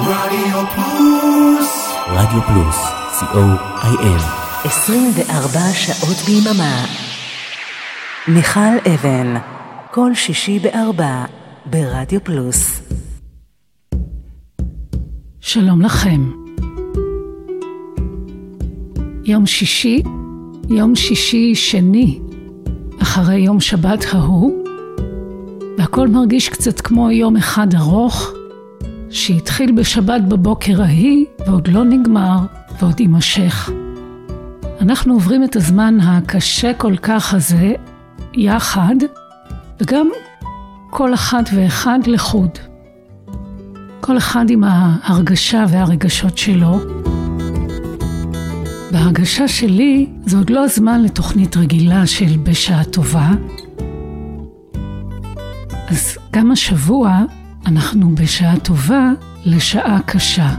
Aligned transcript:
רדיו 0.00 0.64
פלוס. 0.74 1.94
רדיו 2.08 2.40
פלוס, 2.42 2.76
co.il. 3.20 4.22
24 4.64 5.60
שעות 5.72 6.16
ביממה. 6.16 6.84
מיכל 8.28 8.92
אבן, 8.94 9.36
כל 9.90 10.14
שישי 10.14 10.58
בארבע, 10.58 11.24
ברדיו 11.66 12.24
פלוס. 12.24 12.80
שלום 15.40 15.82
לכם. 15.82 16.30
יום 19.24 19.46
שישי, 19.46 20.02
יום 20.70 20.96
שישי 20.96 21.54
שני, 21.54 22.18
אחרי 23.02 23.36
יום 23.36 23.60
שבת 23.60 24.04
ההוא, 24.12 24.64
והכל 25.78 26.08
מרגיש 26.08 26.48
קצת 26.48 26.80
כמו 26.80 27.10
יום 27.10 27.36
אחד 27.36 27.74
ארוך, 27.74 28.35
שהתחיל 29.10 29.72
בשבת 29.72 30.22
בבוקר 30.22 30.82
ההיא, 30.82 31.24
ועוד 31.46 31.68
לא 31.68 31.84
נגמר, 31.84 32.38
ועוד 32.80 33.00
יימשך. 33.00 33.70
אנחנו 34.80 35.14
עוברים 35.14 35.44
את 35.44 35.56
הזמן 35.56 35.98
הקשה 36.00 36.74
כל 36.74 36.96
כך 36.96 37.34
הזה 37.34 37.72
יחד, 38.34 38.94
וגם 39.80 40.08
כל 40.90 41.14
אחד 41.14 41.42
ואחד 41.54 41.98
לחוד. 42.06 42.50
כל 44.00 44.18
אחד 44.18 44.50
עם 44.50 44.64
ההרגשה 44.66 45.64
והרגשות 45.68 46.38
שלו. 46.38 46.78
בהרגשה 48.92 49.48
שלי 49.48 50.06
זה 50.26 50.36
עוד 50.36 50.50
לא 50.50 50.64
הזמן 50.64 51.02
לתוכנית 51.02 51.56
רגילה 51.56 52.06
של 52.06 52.36
בשעה 52.42 52.84
טובה. 52.84 53.30
אז 55.88 56.18
גם 56.32 56.50
השבוע 56.50 57.24
אנחנו 57.66 58.14
בשעה 58.14 58.60
טובה 58.60 59.10
לשעה 59.44 59.98
קשה. 60.06 60.54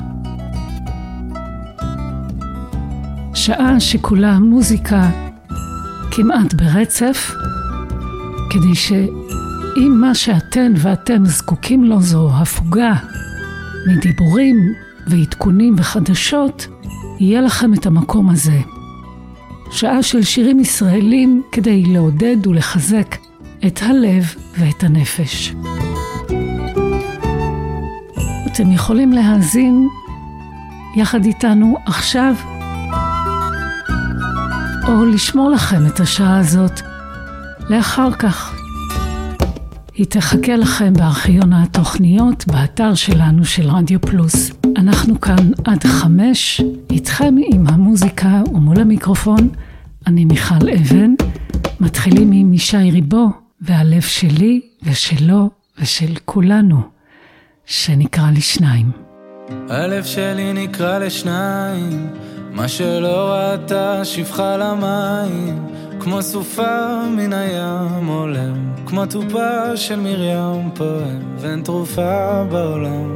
שעה 3.34 3.80
שכולה 3.80 4.40
מוזיקה 4.40 5.10
כמעט 6.12 6.54
ברצף, 6.54 7.32
כדי 8.50 8.76
שאם 8.76 9.98
מה 10.02 10.16
שאתן 10.16 10.74
ואתם 10.78 11.26
זקוקים 11.26 11.84
לו 11.84 12.02
זו 12.02 12.30
הפוגה 12.34 12.94
מדיבורים 13.88 14.74
ועדכונים 15.08 15.76
וחדשות, 15.78 16.68
יהיה 17.20 17.42
לכם 17.42 17.74
את 17.74 17.86
המקום 17.86 18.30
הזה. 18.30 18.60
שעה 19.72 20.04
של 20.04 20.24
שירים 20.24 20.60
ישראלים 20.60 21.44
כדי 21.52 21.84
לעודד 21.84 22.48
ולחזק 22.48 23.16
את 23.68 23.80
הלב 23.82 24.36
ואת 24.60 24.84
הנפש. 24.84 25.54
אתם 28.58 28.72
יכולים 28.72 29.12
להאזין 29.12 29.88
יחד 30.96 31.26
איתנו 31.26 31.78
עכשיו, 31.86 32.36
או 34.88 35.06
לשמור 35.06 35.52
לכם 35.52 35.86
את 35.88 36.00
השעה 36.00 36.40
הזאת 36.40 36.82
לאחר 37.70 38.12
כך. 38.12 38.56
היא 39.94 40.06
תחכה 40.06 40.56
לכם 40.56 40.94
בארכיון 40.94 41.54
התוכניות 41.54 42.48
באתר 42.48 42.94
שלנו 42.94 43.46
של 43.46 43.70
רדיו 43.70 44.02
פלוס. 44.02 44.52
אנחנו 44.78 45.22
כאן 45.22 45.52
עד 45.66 45.84
חמש, 45.84 46.62
איתכם 46.90 47.36
עם 47.54 47.68
המוזיקה 47.68 48.42
ומול 48.54 48.80
המיקרופון, 48.80 49.50
אני 50.08 50.26
מיכל 50.26 50.70
אבן. 50.76 51.14
מתחילים 51.80 52.32
עם 52.32 52.54
ישי 52.54 52.92
ריבו 52.92 53.30
והלב 53.62 54.02
שלי 54.02 54.62
ושלו 54.84 55.50
ושל 55.80 56.14
כולנו, 56.26 56.97
שנקרא 57.70 58.32
לשניים. 58.38 58.92
הלב 59.70 60.04
שלי 60.04 60.54
נקרא 60.54 60.98
לשניים, 60.98 62.14
מה 62.52 62.68
שלא 62.68 63.32
ראתה 63.32 64.06
שפחה 64.06 64.58
למים, 64.58 65.68
כמו 66.00 66.22
סופה 66.22 67.02
מן 67.18 67.34
הים 67.34 68.08
עולם, 68.08 68.74
כמו 68.86 69.06
תופה 69.06 69.78
של 69.78 70.00
מרים 70.00 70.70
פועם, 70.76 71.36
ואין 71.40 71.62
תרופה 71.62 72.44
בעולם. 72.44 73.16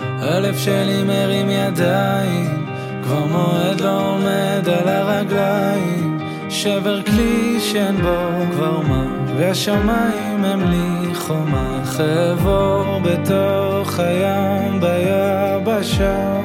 הלב 0.00 0.58
שלי 0.58 1.02
מרים 1.04 1.50
ידיים, 1.50 2.66
כבר 3.02 3.24
מועד 3.24 3.80
לא 3.80 4.08
עומד 4.08 4.68
על 4.68 4.88
הרגליים, 4.88 6.11
שבר 6.52 7.02
כלי 7.02 7.60
שאין 7.60 7.96
בו 7.96 8.16
כבר 8.52 8.80
מה, 8.80 9.06
והשמיים 9.36 10.44
הם 10.44 10.60
לי 10.70 11.14
חומה, 11.14 11.80
חבור 11.84 13.00
בתוך 13.02 13.98
הים 13.98 14.80
ביבשה. 14.80 16.40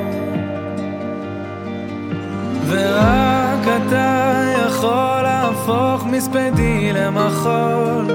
ורק 2.68 3.68
אתה 3.88 4.44
יכול 4.68 5.22
להפוך 5.24 6.06
מספדי 6.06 6.94
למחול, 6.94 8.06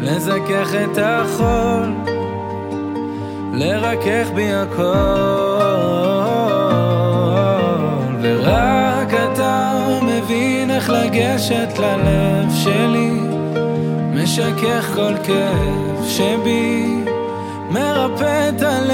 לזכך 0.00 0.74
את 0.84 0.98
החול, 1.02 1.92
לרכך 3.52 4.30
בי 4.34 4.52
הכל. 4.54 5.51
איך 10.82 10.90
לגשת 10.90 11.78
ללב 11.78 12.52
שלי, 12.54 13.10
משכך 14.14 14.90
כל 14.94 15.14
כאב 15.24 16.06
שבי, 16.08 17.04
מרפא 17.70 18.48
את 18.48 18.62
הלב. 18.62 18.92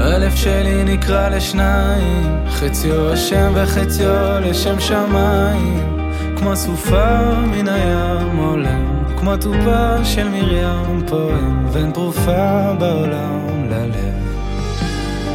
הלב 0.00 0.34
שלי 0.34 0.84
נקרא 0.84 1.28
לשניים, 1.28 2.46
חציו 2.50 3.12
השם 3.12 3.52
וחציו 3.54 4.40
לשם 4.40 4.80
שמיים, 4.80 6.05
כמו 6.36 6.56
סופה 6.56 7.34
מן 7.46 7.68
הים 7.68 8.36
עולם, 8.36 9.04
כמו 9.16 9.36
תופה 9.36 10.04
של 10.04 10.28
מרים 10.28 11.06
פועם, 11.06 11.66
ואין 11.72 11.90
תרופה 11.90 12.72
בעולם 12.78 13.68
ללב. 13.70 14.14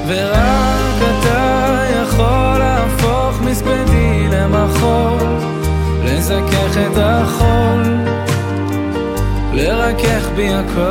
ורק 0.07 1.01
אתה 1.01 1.83
יכול 2.01 2.57
להפוך 2.59 3.41
מספדי 3.41 4.27
למחול, 4.31 5.27
לזכך 6.05 6.77
את 6.77 6.97
החול, 6.97 7.83
לרכך 9.53 10.27
בי 10.35 10.53
הכל. 10.53 10.81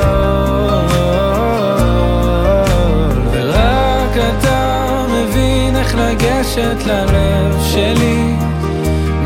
ורק 3.33 4.17
אתה 4.17 5.05
מבין 5.13 5.77
איך 5.77 5.95
לגשת 5.95 6.87
ללב 6.87 7.61
שלי, 7.63 8.35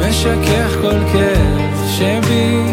משכך 0.09 0.77
כל 0.81 1.01
כאב 1.13 1.89
שבי, 1.97 2.64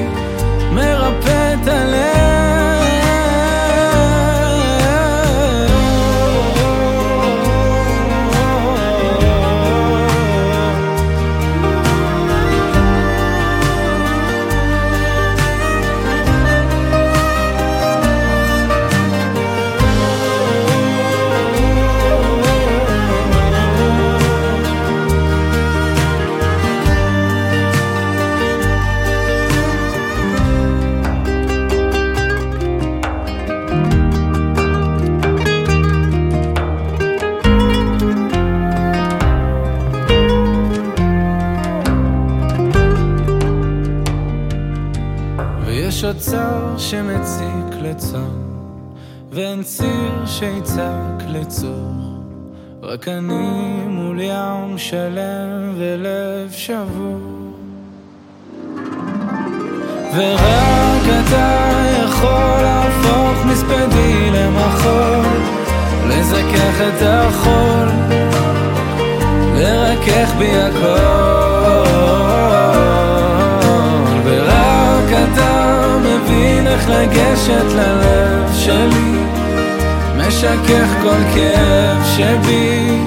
משכך 80.31 80.89
כל 81.01 81.23
כאב 81.33 82.03
שבי, 82.15 82.97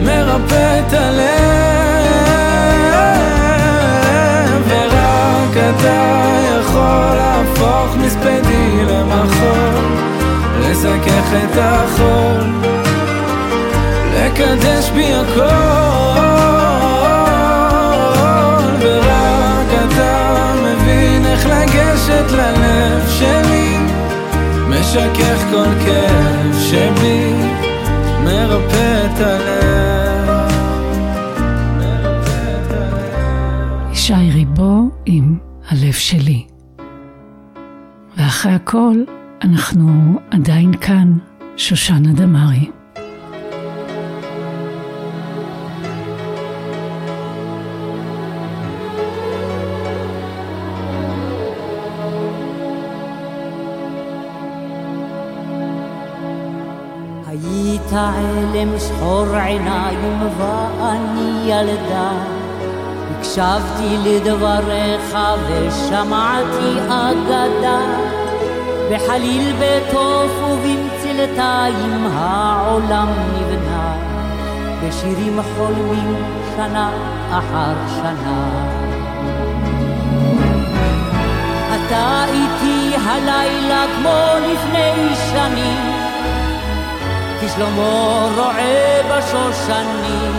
מרפא 0.00 0.80
את 0.80 0.92
הלב, 0.92 1.30
ורק 4.68 5.56
אתה 5.56 6.02
יכול 6.60 7.14
להפוך 7.16 7.96
מספדי 7.96 8.84
למחול. 8.84 9.84
לזכך 10.60 11.32
את 11.44 11.58
החול, 11.60 12.44
לקדש 14.14 14.90
בי 14.90 15.14
הכל, 15.14 15.40
ורק 18.80 19.70
אתה 19.84 20.52
מבין 20.62 21.26
איך 21.26 21.46
לגשת 21.46 22.30
ללב 22.30 23.08
שלי, 23.08 23.76
משכך 24.68 25.44
כל 25.50 25.70
כאב 25.84 26.39
שבי, 26.70 27.32
מרפא 28.24 29.06
את 29.06 29.20
הלב. 29.20 30.50
ישי 33.92 34.30
ריבו 34.32 34.88
עם 35.06 35.38
הלב 35.68 35.92
שלי. 35.92 36.46
ואחרי 38.16 38.52
הכל, 38.52 39.04
אנחנו 39.42 40.18
עדיין 40.30 40.72
כאן, 40.80 41.18
שושנה 41.56 42.12
דמארי. 42.12 42.70
היית 58.08 58.50
עלם 58.54 58.78
שחור 58.78 59.26
עיניים 59.36 60.22
ואני 60.38 61.50
ילדה. 61.50 62.10
הקשבתי 63.10 63.96
לדבריך 64.04 65.18
ושמעתי 65.46 66.80
אגדה. 66.88 67.80
בחליל 68.90 69.52
בתוף 69.56 70.32
ובמצלתיים 70.42 72.06
העולם 72.14 73.08
נבנה, 73.34 73.94
בשירים 74.82 75.40
חולמים 75.56 76.16
שנה 76.56 76.90
אחר 77.30 77.74
שנה. 77.96 78.48
אתה 81.68 82.24
איתי 82.32 82.96
הלילה 82.96 83.84
כמו 83.96 84.46
לפני 84.52 85.14
שנים, 85.32 85.89
כשלמה 87.50 88.28
רועה 88.36 89.02
בשושנים. 89.10 90.32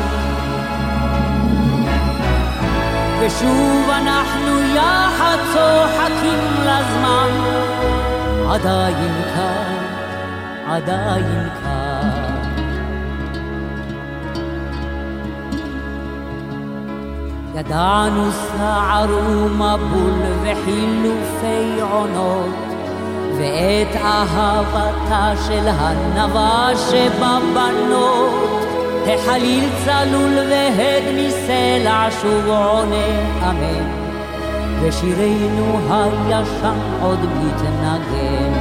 ושוב 3.20 3.90
אנחנו 3.90 4.60
יחד 4.76 5.38
צוחקים 5.54 6.40
לזמן 6.62 7.30
עדיין 8.50 9.24
כאן, 9.36 9.76
עדיין 10.68 11.50
כאן. 11.64 12.10
ידענו 17.56 18.32
סער 18.32 19.10
ומבול 19.10 20.22
וחילופי 20.42 21.82
עונות, 21.82 22.71
ואת 23.42 23.96
אהבתה 23.96 25.34
של 25.48 25.68
הנבה 25.68 26.70
שבבנות, 26.90 28.66
החליל 29.08 29.70
צלול 29.86 30.38
והד 30.50 31.04
מסלע 31.16 32.08
שוב 32.22 32.48
עונה 32.48 33.50
אמן. 33.50 34.02
ושירנו 34.82 35.80
הישן 35.90 36.80
עוד 37.02 37.20
מתנגן. 37.20 38.54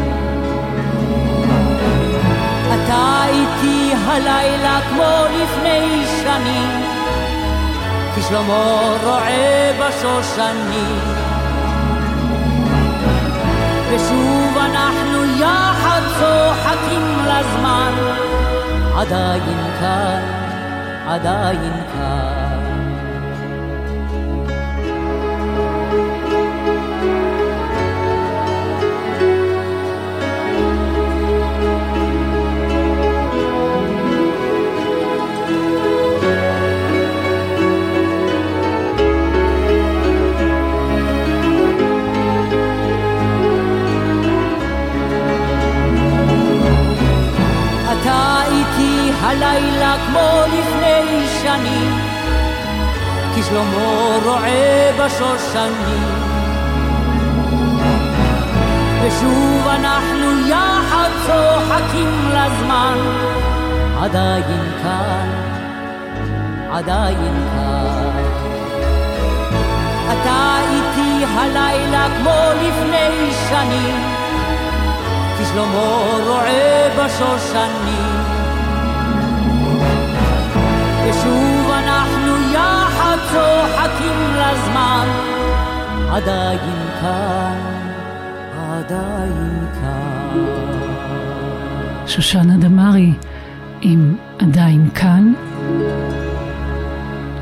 אתה 2.75 3.23
איתי 3.29 3.93
הלילה 4.07 4.81
כמו 4.89 5.25
לפני 5.43 6.05
שנים, 6.23 6.83
כשלמה 8.17 8.95
רועה 9.05 9.73
בשושנים. 9.79 11.31
ושוב 13.91 14.50
צוחקים 16.81 17.19
לזמן, 17.27 17.93
עדיין 18.97 19.43
כאן, 19.81 20.23
עדיין 21.07 21.73
כאן. 21.93 22.50
כמו 50.07 50.43
לפני 50.47 51.27
שנים, 51.43 51.99
כי 53.35 53.43
שלמה 53.43 54.17
רועה 54.25 54.93
בשושנים. 54.99 56.31
ושוב 59.03 59.67
אנחנו 59.69 60.49
יחד 60.49 61.11
צוחקים 61.27 62.29
לזמן, 62.29 62.99
עדיין 64.03 64.73
כאן, 64.83 65.29
עדיין 66.73 67.35
כאן. 67.55 68.41
אתה 70.13 70.57
איתי 70.73 71.25
הלילה 71.35 72.07
כמו 72.19 72.63
לפני 72.63 73.31
שנים, 73.49 73.97
כי 75.39 75.45
שלמה 75.45 76.01
רועה 76.27 76.89
בשושנים. 76.99 78.20
ושוב 81.11 81.71
אנחנו 81.71 82.53
יחד 82.55 83.17
צוחקים 83.33 84.19
לזמן, 84.37 85.07
עדיין 86.11 86.59
כאן, 87.01 87.59
עדיין 88.59 89.67
כאן. 89.75 90.39
שושנה 92.07 92.57
דמארי 92.57 93.13
עם 93.81 94.17
עדיין 94.39 94.91
כאן. 94.95 95.33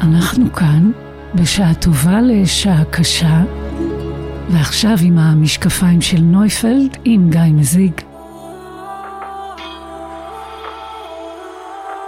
אנחנו 0.00 0.52
כאן 0.52 0.90
בשעה 1.34 1.74
טובה 1.74 2.20
לשעה 2.20 2.84
קשה, 2.90 3.42
ועכשיו 4.50 4.96
עם 5.02 5.18
המשקפיים 5.18 6.00
של 6.00 6.20
נויפלד 6.20 6.96
עם 7.04 7.30
גיא 7.30 7.40
מזיג. 7.52 7.92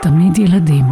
תמיד 0.03 0.39
ילדים. 0.39 0.85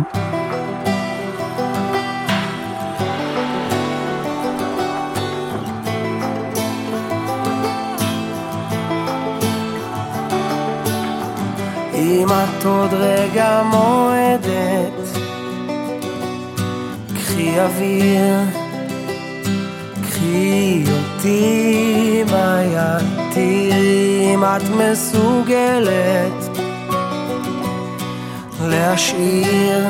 את 12.59 12.65
עוד 12.65 12.95
רגע 12.95 13.63
מועדת, 13.65 15.19
קחי 17.15 17.61
אוויר, 17.61 18.37
קחי 20.03 20.85
אותי 20.91 22.25
ביד, 22.27 23.07
תראי 23.35 24.35
אם 24.35 24.45
את 24.45 24.63
מסוגלת 24.71 26.59
להשאיר 28.65 29.87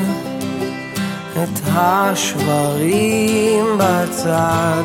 את 1.42 1.60
השברים 1.74 3.66
בצד. 3.78 4.82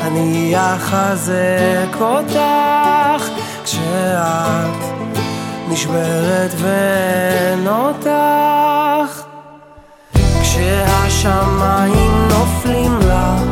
אני 0.00 0.54
אחזק 0.56 2.00
אותך 2.00 3.28
כשאת 3.64 4.87
נשברת 5.70 6.50
ואין 6.56 7.68
אותך 7.68 9.22
כשהשמיים 10.42 12.28
נופלים 12.28 12.98
לך 12.98 13.42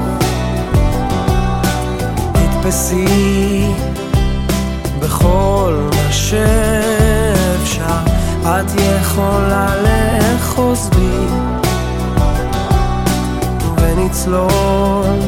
תתפסי 2.33 3.67
בכל 5.01 5.89
מה 5.95 6.13
שאפשר. 6.13 7.07
את 8.47 8.67
יכולה 9.01 9.67
לאחוז 9.83 10.91
בי 10.91 11.27
ונצלול 13.77 15.19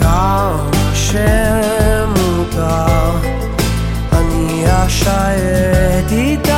כמה 0.00 0.70
שמותר 0.94 2.54
אני 4.84 4.92
אשייט 4.92 6.12
איתך 6.12 6.50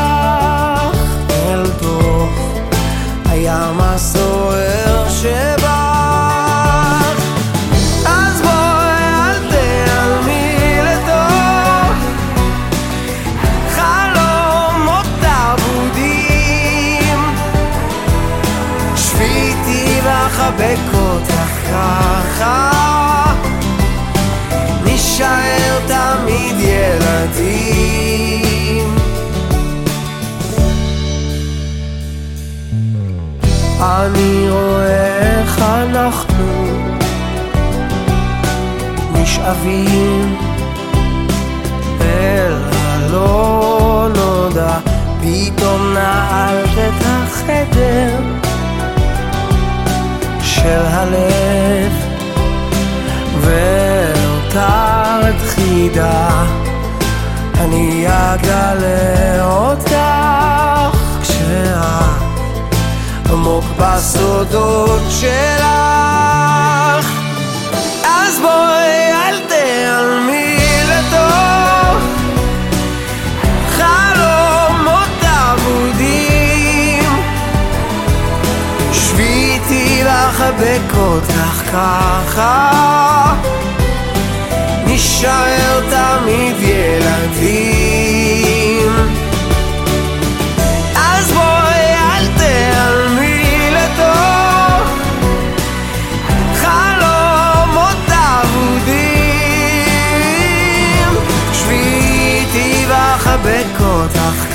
אל 1.31 1.71
תוך 1.81 2.59
הים 3.29 3.81
הסוער 3.81 4.87
איתי 19.37 20.01
ואחבק 20.05 20.95
אותך 20.95 21.71
ככה 21.71 22.71
נישאר 24.85 25.66
אני 34.07 34.51
רואה 34.51 35.19
איך 35.19 35.63
אנחנו 35.63 36.67
נשאבים. 39.13 40.37
אל 42.01 42.55
הלא 42.73 44.09
נודע 44.17 44.79
פתאום 45.21 45.95
נעלת 45.95 46.79
את 46.89 47.03
החדר 47.07 48.19
של 50.43 50.81
הלב 50.85 51.93
ונותרת 53.41 55.41
חידה 55.47 56.45
אני 57.61 58.07
אגלה 58.09 59.45
אותך 59.45 59.95
כשאת 61.23 62.26
עמוק 63.33 63.65
בסודות 63.79 65.03
שלך. 65.11 65.67
אז 68.05 68.41
בואי 68.41 69.13
אל 69.13 69.41
תיעלמי 69.49 70.59
לתוך 70.89 72.03
חלומות 73.71 75.09
אבודים 75.25 77.05
שבי 78.93 79.23
איתי 79.23 80.03
ואחבק 80.07 80.97
אותך 80.97 81.63
ככה. 81.73 82.71
נישאר 84.87 85.81
תמיד 85.91 86.57
ילדים 86.61 87.76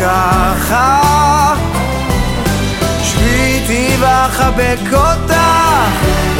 ככה. 0.02 1.02
שבי 3.04 3.36
איתי 3.36 3.96
ואחבק 4.00 4.94
אותך 4.94 5.36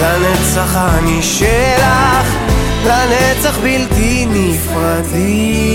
לנצח 0.02 0.76
אני 0.76 1.22
שלך 1.22 2.28
לנצח 2.86 3.58
בלתי 3.58 4.26
נפרדים 4.30 5.72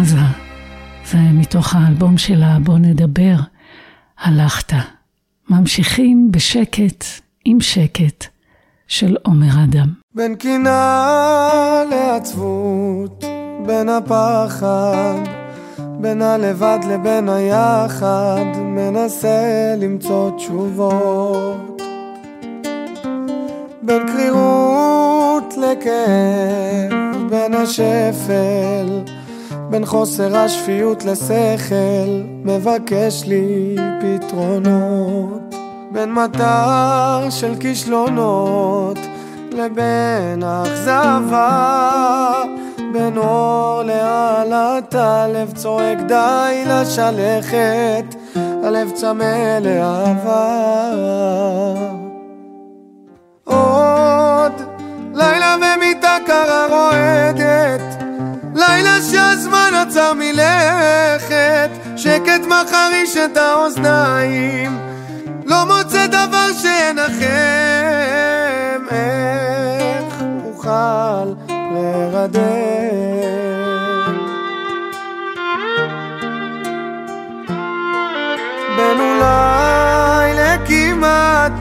חזה. 0.00 0.16
זה 1.10 1.18
מתוך 1.18 1.74
האלבום 1.74 2.18
שלה 2.18 2.56
בוא 2.64 2.78
נדבר, 2.78 3.34
הלכת. 4.20 4.72
ממשיכים 5.50 6.28
בשקט, 6.32 7.04
עם 7.44 7.60
שקט, 7.60 8.24
של 8.88 9.16
עומר 9.22 9.64
אדם. 9.64 9.88
בין 10.14 10.34
קנאה 10.34 11.82
לעצבות, 11.90 13.24
בין 13.66 13.88
הפחד, 13.88 15.20
בין 16.00 16.22
הלבד 16.22 16.78
לבין 16.88 17.28
היחד, 17.28 18.44
מנסה 18.56 19.74
למצוא 19.78 20.30
תשובות. 20.36 21.82
בין 23.82 24.02
קרירות 24.06 25.54
לכאב, 25.56 27.30
בין 27.30 27.54
השפל, 27.54 29.19
בין 29.70 29.86
חוסר 29.86 30.36
השפיות 30.36 31.04
לשכל, 31.04 32.22
מבקש 32.44 33.22
לי 33.26 33.76
פתרונות. 34.00 35.54
בין 35.92 36.12
מטר 36.12 37.30
של 37.30 37.54
כישלונות 37.60 38.98
לבין 39.52 40.42
אכזבה, 40.42 42.30
בין 42.92 43.16
אור 43.16 43.82
לעלת 43.82 44.94
הלב 44.94 45.52
צועק 45.52 45.98
די 45.98 46.64
לשלכת, 46.66 48.14
הלב 48.36 48.90
צמא 48.94 49.58
לאהבה. 49.60 50.90
עוד 53.44 54.52
לילה 55.14 55.56
ומיטה 55.56 56.16
קרה 56.26 56.66
רועדת, 56.66 58.09
לילה 58.60 59.02
שהזמן 59.02 59.70
עצר 59.74 60.12
מלכת, 60.14 61.70
שקט 61.96 62.40
מחריש 62.46 63.16
את 63.16 63.36
האוזניים, 63.36 64.78
לא 65.46 65.64
מוצא 65.64 66.06
דבר 66.06 66.48
שינחם, 66.52 67.26
איך 68.90 70.22
אוכל 70.44 71.34
לרדם. 71.48 72.40
בין 78.76 79.00
אולי 79.00 80.34
לכמעט, 80.34 81.52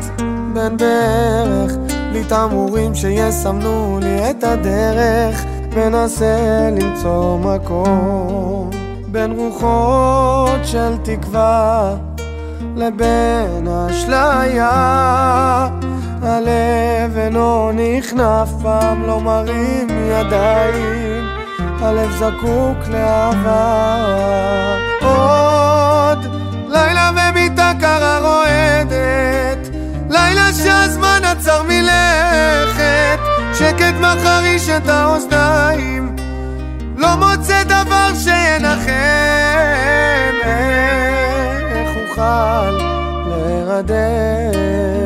בין 0.54 0.78
בערך, 0.78 1.72
בלי 2.12 2.24
תמרורים 2.24 2.96
שיסמנו 2.96 4.00
לי 4.02 4.30
את 4.30 4.44
הדרך, 4.44 5.46
מנסה 5.76 6.70
למצוא 6.72 7.38
מקום. 7.40 8.70
בין 9.08 9.32
רוחות 9.32 10.60
של 10.64 10.98
תקווה 11.04 11.96
לבין 12.76 13.68
אשליה, 13.68 14.70
הלב 16.22 17.18
אינו 17.18 17.72
נכנע, 17.74 18.44
אף 18.44 18.50
פעם 18.62 19.04
לא 19.08 19.20
מרים 19.20 19.88
ידיים, 19.90 21.28
הלב 21.82 22.12
זקוק 22.12 22.88
לאהבה. 22.92 23.96
עוד 25.02 26.26
לילה 26.68 27.12
ומיטה 27.12 27.72
קרה 27.80 28.20
רועדת, 28.20 29.70
לילה 30.10 30.54
שהזמן 30.54 31.22
עצר 31.24 31.64
מלכת, 31.64 33.19
שקט 33.60 33.96
מחריש 34.00 34.70
את 34.70 34.88
האוזניים, 34.88 36.16
לא 36.98 37.16
מוצא 37.16 37.64
דבר 37.64 38.10
שינחם, 38.24 38.92
איך 41.72 41.90
אוכל 42.10 42.72
להירדם. 43.28 44.99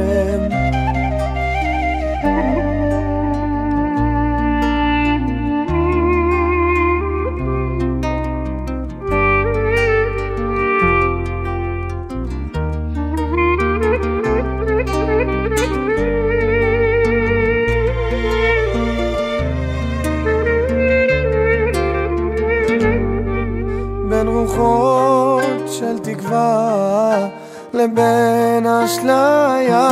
לבין 27.83 28.67
אשליה. 28.67 29.89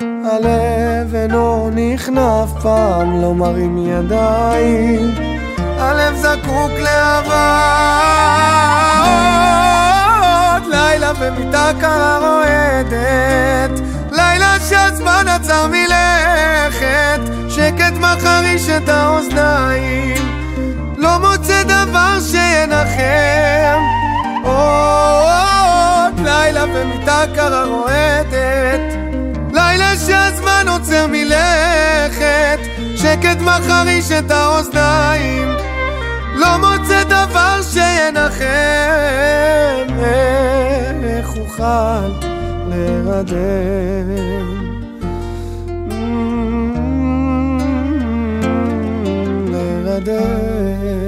הלב 0.00 1.14
אינו 1.14 1.70
נכנע 1.74 2.44
אף 2.44 2.62
פעם 2.62 3.22
לא 3.22 3.34
מרים 3.34 3.78
ידיים. 3.78 5.14
הלב 5.78 6.16
זקוק 6.16 6.70
לאהבה. 6.78 7.58
עוד 9.04 10.66
לילה 10.74 11.12
ומיטה 11.20 11.70
קרה 11.80 12.18
רועדת 12.18 13.80
לילה 14.12 14.56
שהזמן 14.68 15.24
עצר 15.28 15.66
מלכת. 15.66 17.20
שקט 17.48 17.94
מחריש 18.00 18.68
את 18.68 18.88
האוזניים 18.88 20.38
לא 20.96 21.18
מוצא 21.18 21.62
דבר 21.62 22.18
שינחם 22.20 23.82
עוד 24.42 26.07
לילה 26.24 26.64
ומיטה 26.64 27.22
קרה 27.34 27.64
רועדת. 27.64 28.94
לילה 29.52 29.96
שהזמן 30.06 30.66
עוצר 30.68 31.06
מלכת 31.06 32.58
שקט 32.96 33.40
מחריש 33.40 34.12
את 34.12 34.30
האוזניים. 34.30 35.48
לא 36.34 36.56
מוצא 36.56 37.04
דבר 37.04 37.60
שינחם 37.62 38.46
איך 41.04 41.36
אוכל 41.36 42.08
להירדם. 42.68 44.08
להירדם 49.50 51.07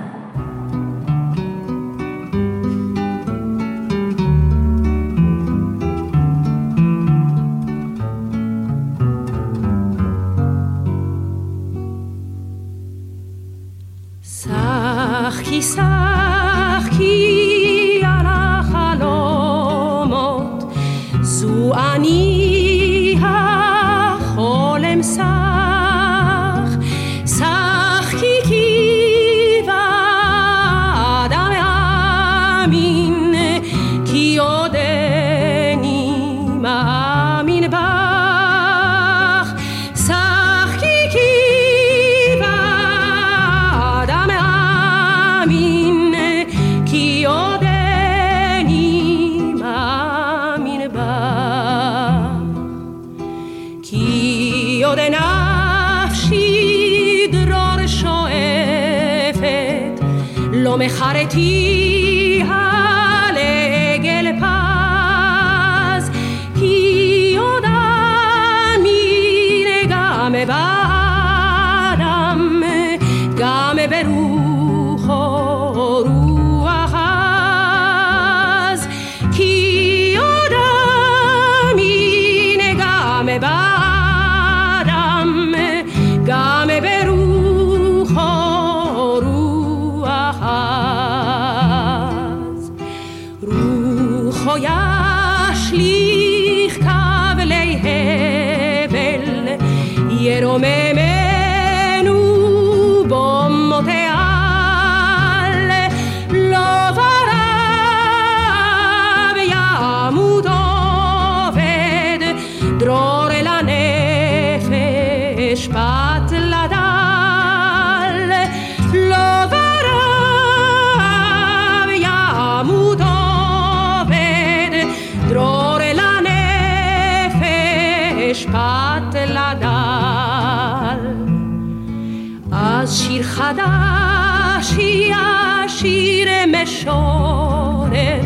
שיר 132.91 133.23
חדש 133.23 134.73
ישיר 134.77 136.29
משורר 136.47 138.21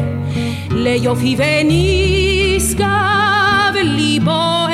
ליופי 0.71 1.35
ונשגב 1.37 2.85
ליבו 3.83 4.64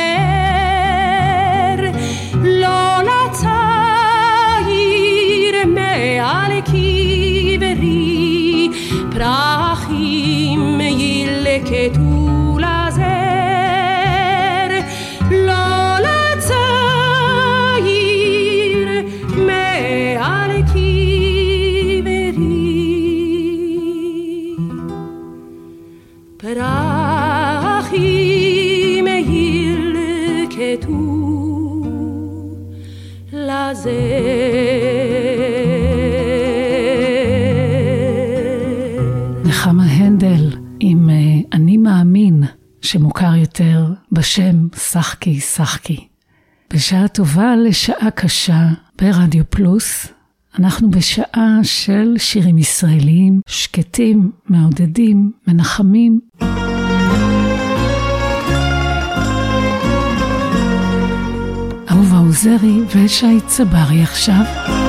pra 9.22 9.61
בשם 44.22 44.68
שחקי 44.76 45.40
שחקי. 45.40 46.08
בשעה 46.74 47.08
טובה 47.08 47.56
לשעה 47.56 48.12
קשה 48.12 48.68
ברדיו 49.02 49.44
פלוס. 49.50 50.08
אנחנו 50.60 50.90
בשעה 50.92 51.60
של 51.64 52.14
שירים 52.18 52.58
ישראליים, 52.58 53.42
שקטים, 53.48 54.32
מעודדים, 54.50 55.32
מנחמים. 55.48 56.20
אהובה 61.92 62.18
עוזרי 62.18 62.80
ושי 62.96 63.40
צברי 63.48 64.02
עכשיו. 64.04 64.81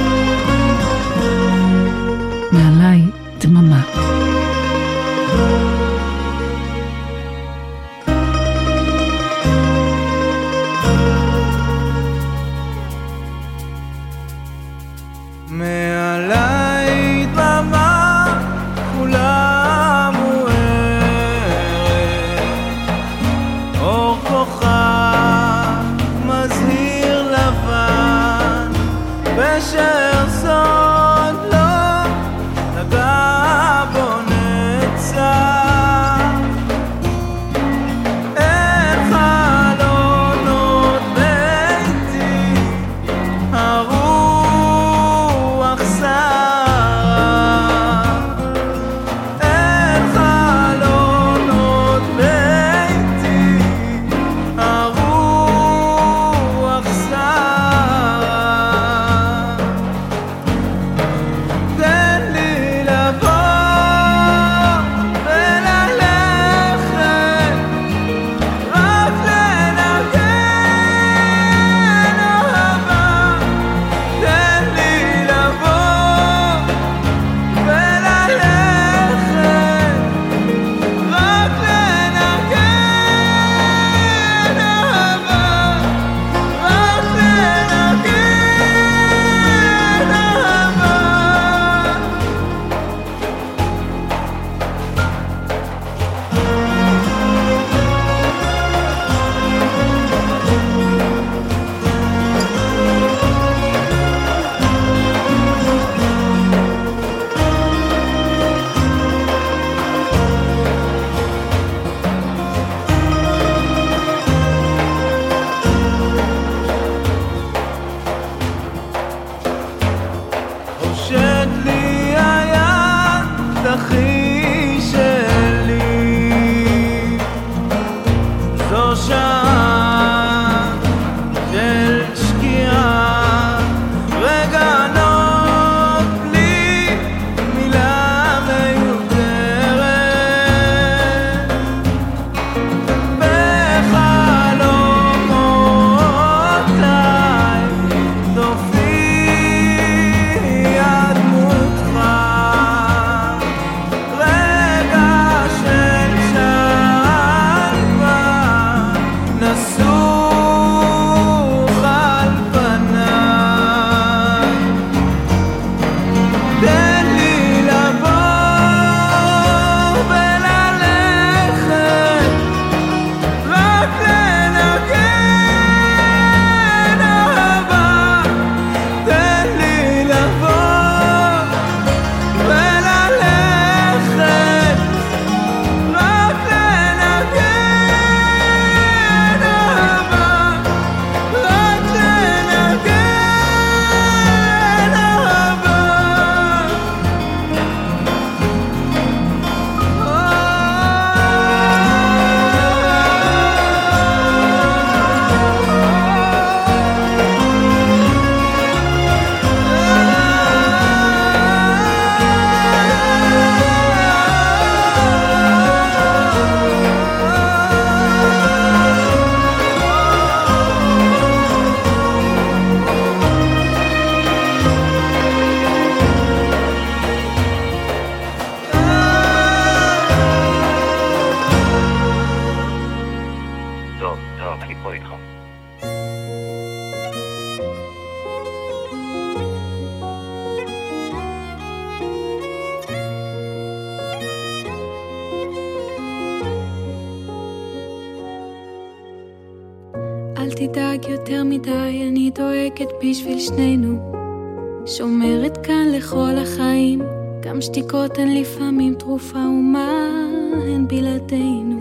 שומרת 254.87 255.67
כאן 255.67 255.87
לכל 255.93 256.39
החיים, 256.43 257.03
גם 257.41 257.61
שתיקות 257.61 258.19
הן 258.19 258.35
לפעמים 258.35 258.95
תרופה, 258.95 259.39
ומה 259.39 260.09
הן 260.53 260.89
בלעדינו. 260.89 261.81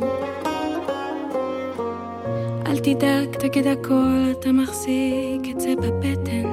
אל 2.68 2.78
תדאג, 2.78 3.36
תגיד 3.40 3.68
הכל, 3.68 4.32
אתה 4.32 4.52
מחזיק 4.52 5.42
את 5.56 5.60
זה 5.60 5.74
בבטן. 5.76 6.44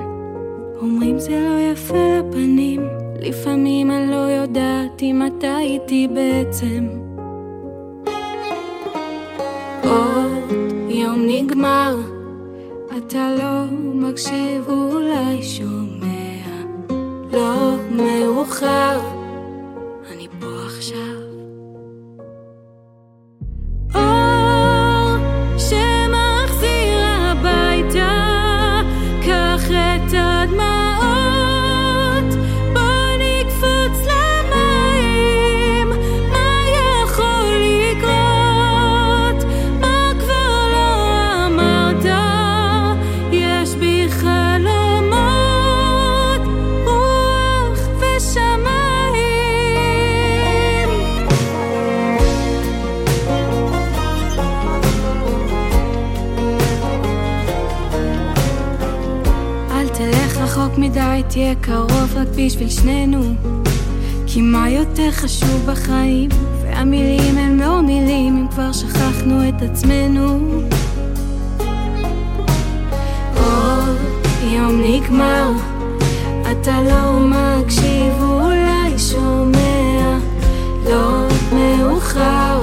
אומרים 0.81 1.19
זה 1.19 1.49
לא 1.49 1.73
יפה 1.73 2.19
לפנים, 2.19 2.89
לפעמים 3.21 3.91
אני 3.91 4.11
לא 4.11 4.17
יודעת 4.17 5.03
אם 5.03 5.23
אתה 5.27 5.59
איתי 5.59 6.09
בעצם. 6.15 6.89
עוד 9.85 10.53
יום 10.89 11.21
נגמר, 11.29 11.97
אתה 12.99 13.35
לא 13.39 13.77
מקשיב 13.95 14.69
אולי 14.69 15.43
שומע, 15.43 15.88
לא 17.38 17.77
מאוחר, 17.90 19.18
מדי, 61.19 61.29
תהיה 61.29 61.55
קרוב 61.55 62.17
רק 62.17 62.29
בשביל 62.37 62.69
שנינו. 62.69 63.35
כי 64.27 64.41
מה 64.41 64.71
יותר 64.71 65.11
חשוב 65.11 65.67
בחיים? 65.67 66.29
והמילים 66.63 67.39
הן 67.39 67.61
לא 67.61 67.83
מילים, 67.83 68.37
אם 68.37 68.47
כבר 68.49 68.73
שכחנו 68.73 69.49
את 69.49 69.63
עצמנו. 69.63 70.39
יום 74.51 74.81
נגמר, 74.83 75.53
אתה 76.51 76.83
לא 76.83 77.21
מקשיב, 77.21 78.23
אולי 78.23 78.99
שומע, 78.99 80.19
לא 80.85 81.29
מאוחר, 81.53 82.61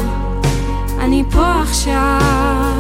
אני 1.00 1.24
פה 1.32 1.62
עכשיו. 1.62 2.75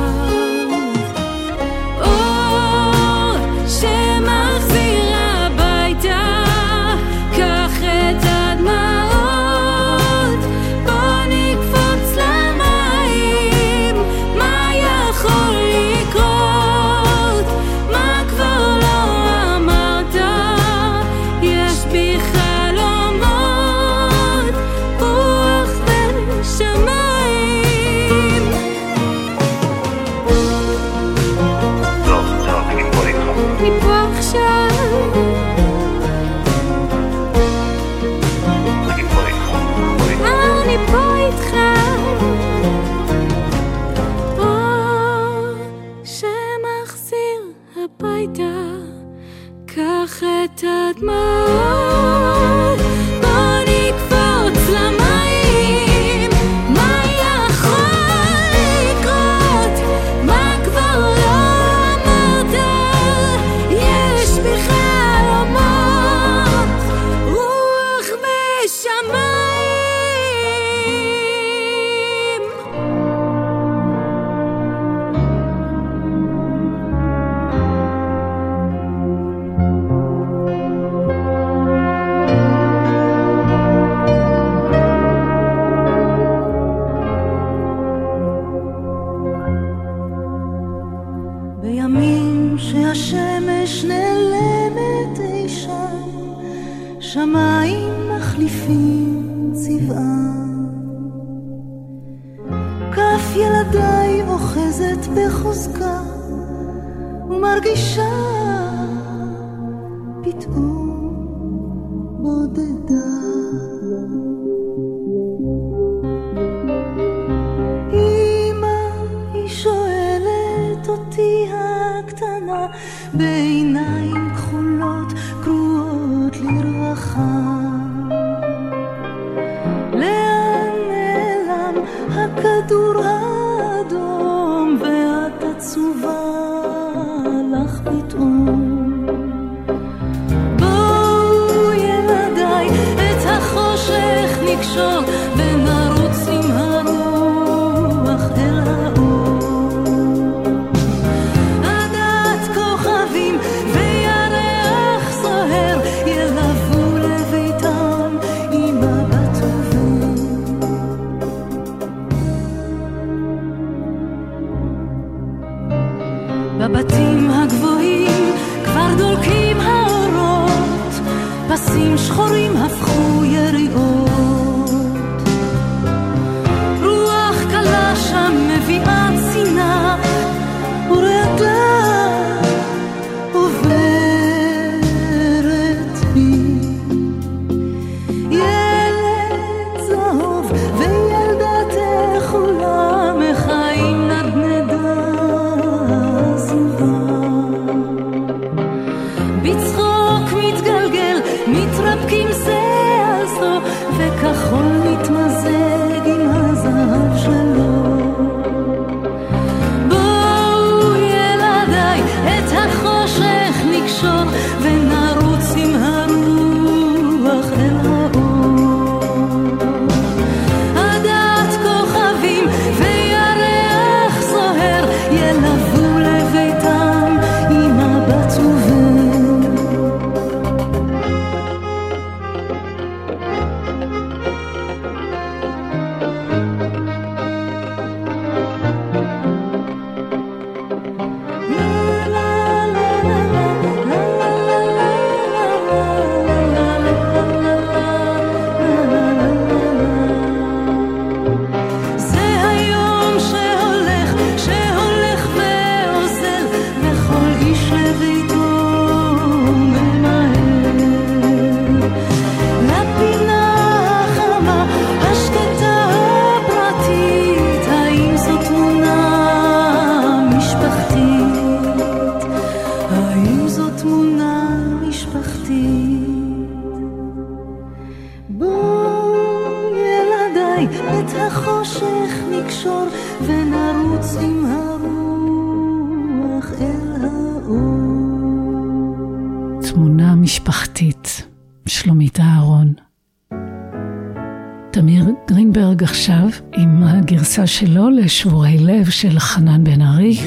שלו 297.65 297.89
לשבורי 297.89 298.57
לב 298.57 298.89
של 298.89 299.19
חנן 299.19 299.63
בן 299.63 299.81
ארי. 299.81 300.17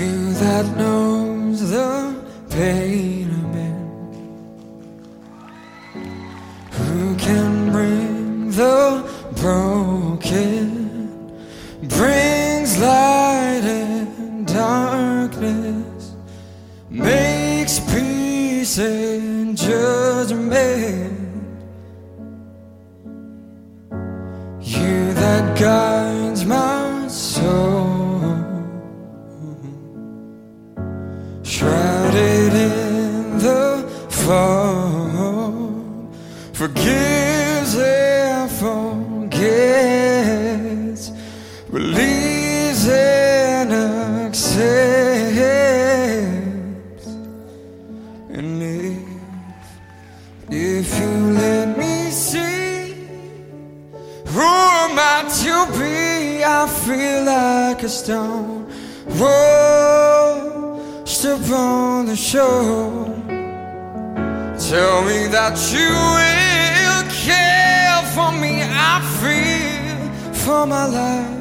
For 70.49 70.67
my 70.67 70.87
life. 70.87 71.40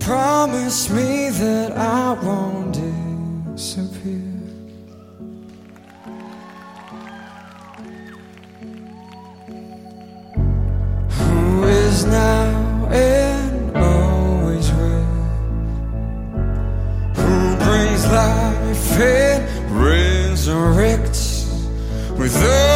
Promise 0.00 0.88
me 0.88 1.28
that 1.28 1.72
I 1.76 2.14
won't 2.26 2.72
disappear. 3.52 4.32
Who 11.18 11.64
is 11.64 12.06
now 12.06 12.88
and 12.90 13.76
always 13.76 14.66
will? 14.78 15.08
Who 17.20 17.36
brings 17.66 18.02
life 18.22 19.00
and 19.00 19.44
resurrects 19.84 21.26
with 22.18 22.34
open 22.36 22.75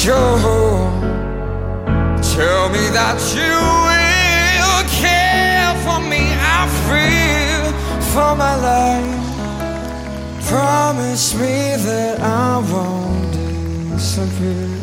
shore. 0.00 0.88
Tell 2.32 2.68
me 2.70 2.84
that 2.96 3.20
you 3.36 3.56
will 3.88 4.82
care 5.04 5.74
for 5.84 6.00
me. 6.00 6.22
I 6.56 6.60
feel 6.88 7.64
for 8.12 8.34
my 8.34 8.54
life. 8.70 9.28
Promise 10.48 11.34
me 11.34 11.76
that 11.86 12.18
I 12.20 12.58
won't 12.72 13.32
disappear. 13.92 14.79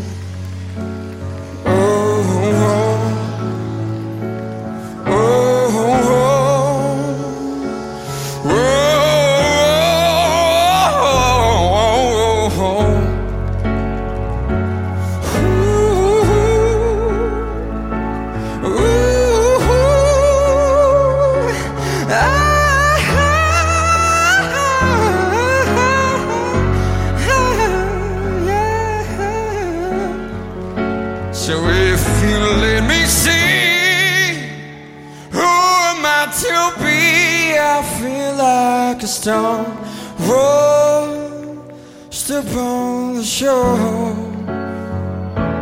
Shore. 43.38 44.16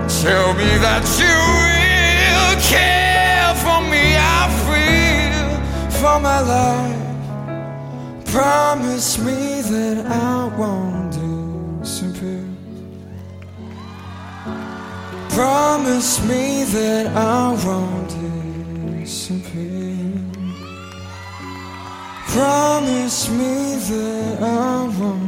Tell 0.07 0.53
me 0.53 0.71
that 0.85 1.03
you 1.19 1.37
will 1.59 2.55
care 2.73 3.51
for 3.63 3.79
me. 3.91 4.03
I 4.15 4.43
feel 4.65 5.49
for 5.99 6.17
my 6.21 6.39
life. 6.55 7.03
Promise 8.31 9.19
me 9.19 9.61
that 9.73 9.97
I 10.05 10.45
won't 10.59 11.19
disappear. 11.81 12.47
Promise 15.29 16.23
me 16.29 16.63
that 16.75 17.07
I 17.07 17.51
won't 17.65 18.11
disappear. 19.01 20.13
Promise 22.35 23.29
me 23.29 23.75
that 23.89 24.41
I 24.41 24.87
won't 24.97 25.24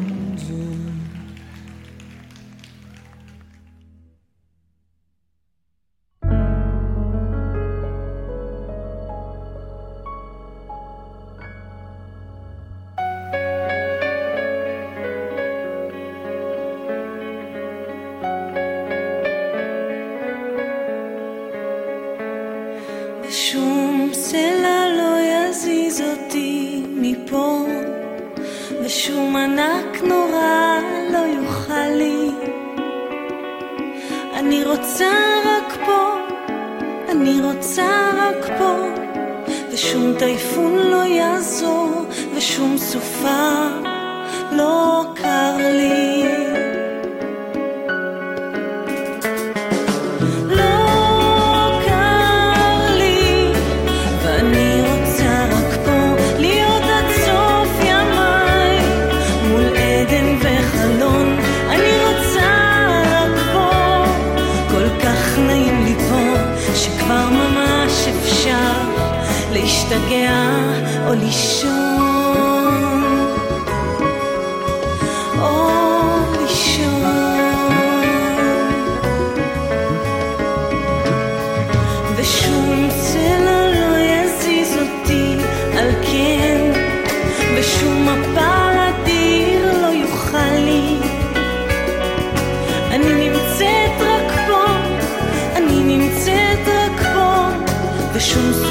Shoes. 98.27 98.66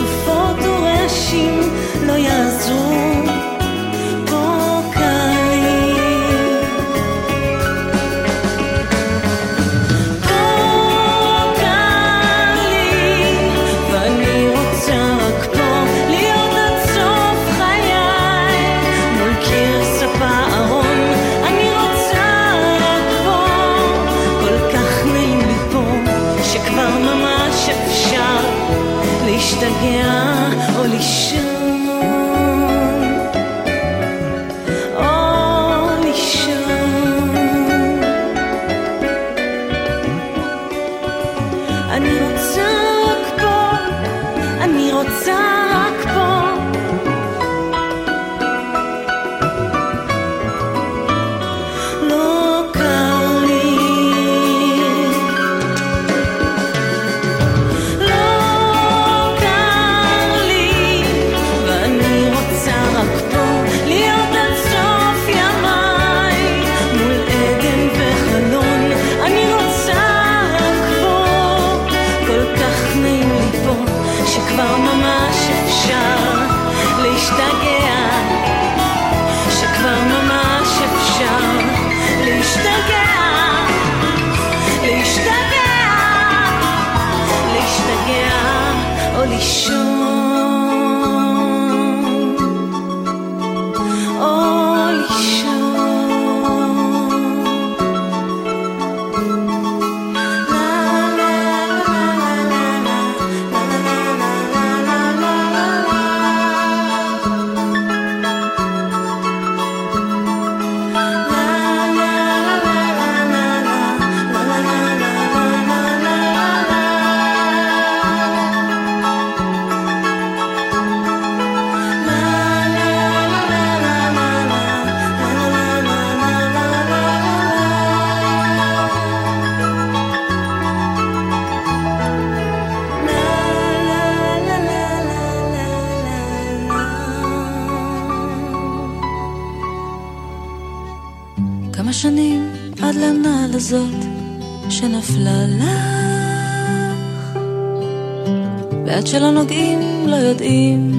עד 149.06 149.10
שלא 149.10 149.30
נוגעים 149.30 150.08
לא 150.08 150.16
יודעים. 150.16 150.92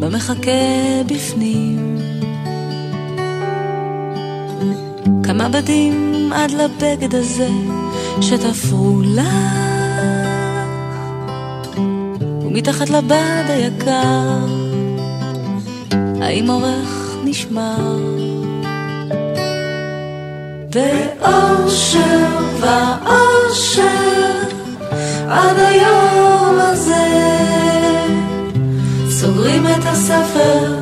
במחכה 0.00 0.50
בפנים. 1.06 1.98
כמה 5.22 5.48
בדים 5.48 6.30
עד 6.34 6.50
לבגד 6.50 7.14
הזה 7.14 7.48
שתפרו 8.20 9.00
לך. 9.04 9.22
ומתחת 12.42 12.90
לבד 12.90 13.44
היקר 13.48 14.46
האם 16.22 16.50
עורך 16.50 17.16
נשמר? 17.24 17.98
באושר 20.70 22.28
ואושר 22.60 24.23
עד 25.34 25.58
היום 25.58 26.58
הזה. 26.60 27.06
סוגרים 29.08 29.66
את 29.66 29.86
הספר 29.86 30.74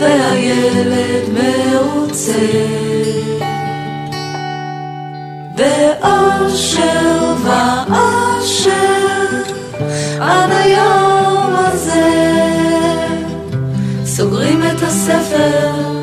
והילד 0.00 1.24
מרוצה. 1.32 2.32
באושר 5.56 7.34
ואושר 7.44 8.68
עד 10.20 10.50
היום 10.50 11.54
הזה. 11.56 12.10
סוגרים 14.04 14.62
את 14.62 14.82
הספר 14.82 15.97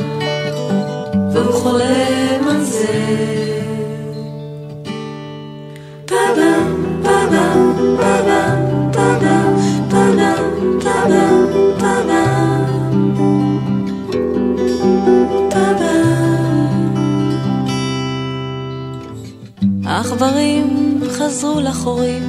החורים 21.86 22.24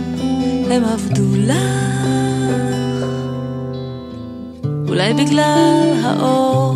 הם 0.70 0.84
עבדו 0.84 1.36
לך. 1.36 2.06
אולי 4.88 5.14
בגלל 5.14 5.92
האור, 6.04 6.74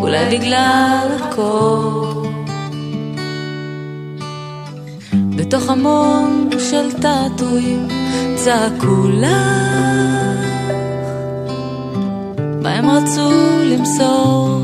אולי 0.00 0.38
בגלל 0.38 1.06
הקור. 1.20 2.26
בתוך 5.36 5.68
המון 5.68 6.50
של 6.70 6.92
תעתועים 6.92 7.88
צעקו 8.34 9.08
לך. 9.08 9.28
מה 12.62 12.70
הם 12.70 12.90
רצו 12.90 13.30
למסור? 13.64 14.60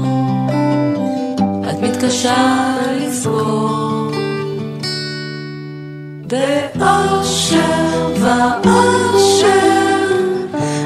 את 1.71 1.81
מתקשה 1.83 2.77
לזכור. 3.01 3.94
באושר 6.27 7.61
ואושר 8.21 9.45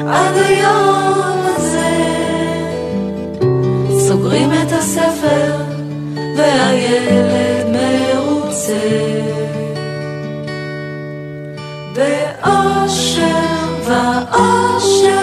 עד 0.09 0.37
היום 0.37 1.47
הזה 1.47 1.91
סוגרים 4.09 4.51
את 4.53 4.73
הספר 4.73 5.53
והילד 6.37 7.67
מרוצה. 7.73 8.73
באושר 11.95 13.29
ואושר 13.85 15.19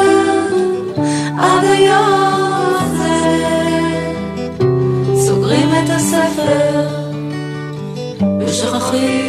עד 1.40 1.64
היום 1.64 2.74
הזה 2.76 3.46
סוגרים 5.16 5.70
את 5.84 5.90
הספר 5.90 6.88
ושוכחים 8.40 9.25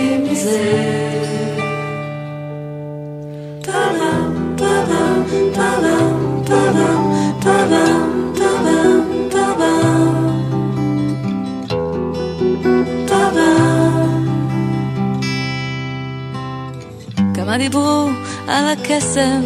על 18.49 18.69
הקסם 18.69 19.43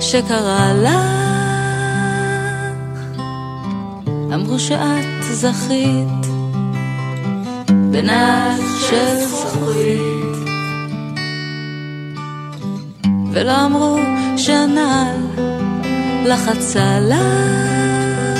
שקרה 0.00 0.72
לך? 0.82 1.16
אמרו 4.34 4.58
שאת 4.58 5.22
זכית. 5.22 6.25
בנעל 7.96 8.60
של 8.88 9.16
זכוכית. 9.16 10.36
ולא 13.32 13.64
אמרו 13.64 13.98
שהנעל 14.36 15.16
לחצה 16.26 16.98
לך 17.00 18.36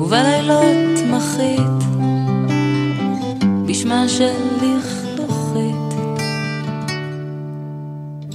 ובלילות 0.00 0.98
מחית 1.10 1.84
בשמה 3.66 4.08
של 4.08 4.32
לכלוכית. 4.56 5.94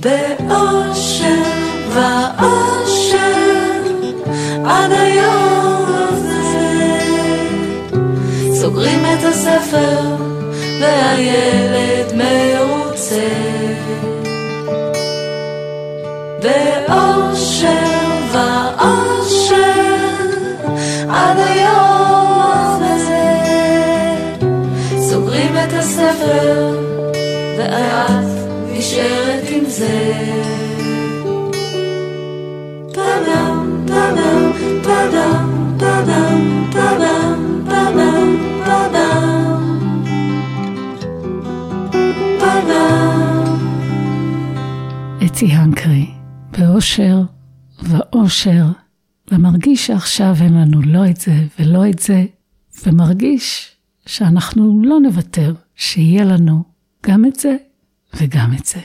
באושר 0.01 1.41
ואושר 1.93 3.31
עד 4.65 4.91
היום 4.91 5.10
הספר 9.51 10.15
והילד 10.81 12.13
מרוצה. 12.15 13.27
באושר 16.41 17.71
ואושר 18.31 19.71
עד 21.09 21.37
היום 21.37 22.77
הזה. 22.81 23.33
סוגרים 24.99 25.57
את 25.57 25.73
הספר 25.73 26.77
ואת 27.57 28.25
נשארת 28.71 29.49
עם 29.49 29.65
זה 29.65 30.10
אתי 45.41 45.51
הנקרי, 45.51 46.05
באושר 46.51 47.21
ואושר, 47.83 48.65
ומרגיש 49.31 49.87
שעכשיו 49.87 50.35
אין 50.41 50.53
לנו 50.53 50.81
לא 50.81 51.09
את 51.09 51.17
זה 51.17 51.33
ולא 51.59 51.89
את 51.89 51.99
זה, 51.99 52.25
ומרגיש 52.85 53.71
שאנחנו 54.05 54.81
לא 54.83 54.99
נוותר, 54.99 55.53
שיהיה 55.75 56.23
לנו 56.23 56.63
גם 57.07 57.25
את 57.25 57.35
זה 57.35 57.55
וגם 58.13 58.53
את 58.59 58.65
זה. 58.65 58.79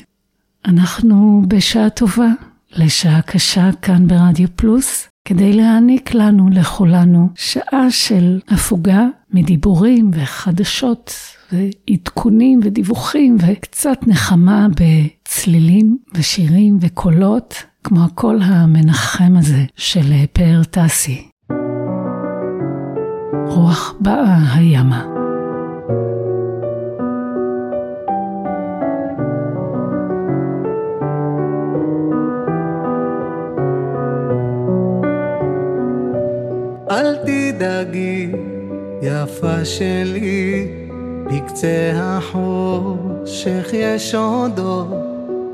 אנחנו 0.67 1.43
בשעה 1.49 1.91
טובה 1.91 2.29
לשעה 2.77 3.23
קשה 3.23 3.71
כאן 3.83 4.07
ברדיו 4.07 4.49
פלוס, 4.57 5.09
כדי 5.25 5.53
להעניק 5.53 6.15
לנו, 6.15 6.49
לכולנו, 6.53 7.29
שעה 7.35 7.91
של 7.91 8.41
הפוגה 8.49 9.07
מדיבורים 9.31 10.11
וחדשות 10.15 11.15
ועדכונים 11.53 12.61
ודיווחים 12.63 13.37
וקצת 13.41 13.99
נחמה 14.07 14.67
בצלילים 15.27 15.99
ושירים 16.15 16.79
וקולות, 16.81 17.55
כמו 17.85 18.05
הקול 18.05 18.41
המנחם 18.43 19.37
הזה 19.39 19.65
של 19.77 20.13
פאר 20.33 20.65
טסי. 20.71 21.29
רוח 23.47 23.95
באה 24.01 24.55
הימה. 24.55 25.07
אל 36.91 37.17
תדאגי, 37.17 38.33
יפה 39.03 39.65
שלי, 39.65 40.69
בקצה 41.25 41.93
החושך 41.97 43.69
יש 43.73 44.15
עוד 44.15 44.59
אור, 44.59 45.06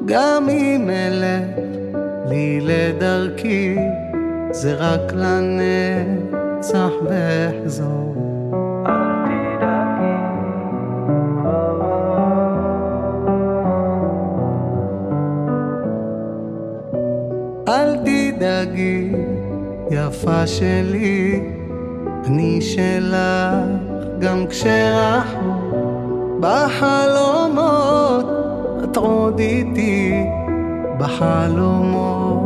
גם 0.04 0.48
אם 0.48 0.90
אלך 0.90 1.58
לי 2.28 2.60
לדרכי, 2.60 3.76
זה 4.50 4.74
רק 4.74 5.12
לנצח 5.12 6.90
ואחזור. 7.04 8.14
אל 17.68 17.96
תדאגי, 17.96 19.12
יפה 19.90 20.46
שלי, 20.46 21.40
אני 22.26 22.60
שלך 22.60 23.16
גם 24.18 24.46
כשרחוק 24.46 25.74
בחלומות, 26.40 28.26
at 28.82 28.94
ako 28.98 29.30
diti 29.38 30.10
bahalo 30.98 31.72
mo. 31.86 32.41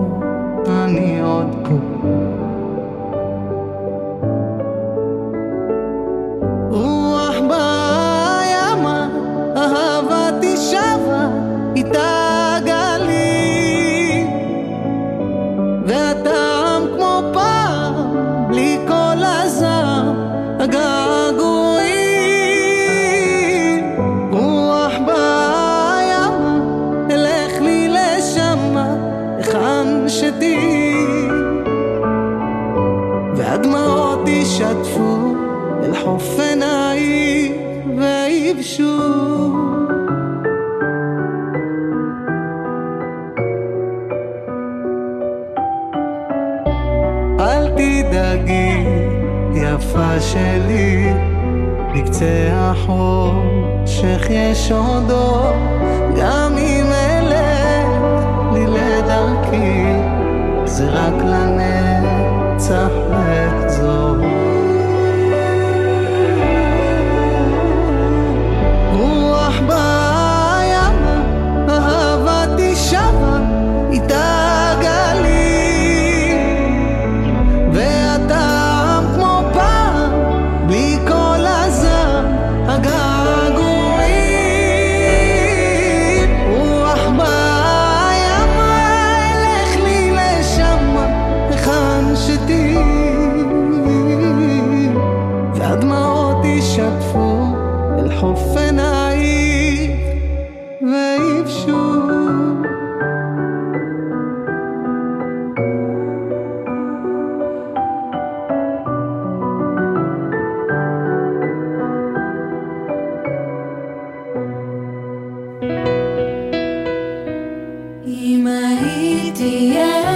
הייתי 119.47 119.75
יכולה 119.75 120.16